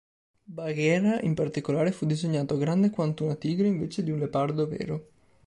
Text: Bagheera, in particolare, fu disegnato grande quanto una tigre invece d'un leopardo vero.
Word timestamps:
Bagheera, 0.57 1.19
in 1.21 1.35
particolare, 1.35 1.91
fu 1.91 2.07
disegnato 2.07 2.57
grande 2.57 2.89
quanto 2.89 3.23
una 3.25 3.35
tigre 3.35 3.67
invece 3.67 4.03
d'un 4.03 4.17
leopardo 4.17 4.65
vero. 4.65 5.07